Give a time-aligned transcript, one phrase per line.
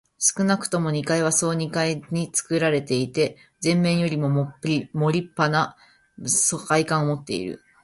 [0.17, 4.51] 少なくとも二階は総二階につくられていて、前面よりも
[5.11, 5.75] りっぱな
[6.25, 7.59] 外観をもっている。